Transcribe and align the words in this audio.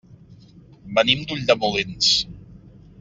Venim 0.97 1.21
d'Ulldemolins. 1.33 2.11